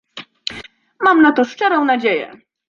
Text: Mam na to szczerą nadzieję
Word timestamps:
Mam 1.03 1.21
na 1.21 1.31
to 1.31 1.43
szczerą 1.45 1.85
nadzieję 1.85 2.33